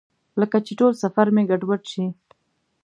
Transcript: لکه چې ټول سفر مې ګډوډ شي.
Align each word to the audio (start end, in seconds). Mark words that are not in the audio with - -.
لکه 0.39 0.57
چې 0.65 0.73
ټول 0.79 0.91
سفر 1.03 1.27
مې 1.35 1.43
ګډوډ 1.49 1.81
شي. 1.91 2.05